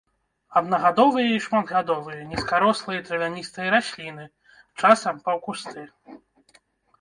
Аднагадовыя 0.59 1.27
і 1.33 1.43
шматгадовыя 1.47 2.21
нізкарослыя 2.31 3.03
травяністыя 3.09 3.67
расліны, 3.77 4.25
часам 4.79 5.15
паўкусты. 5.29 5.81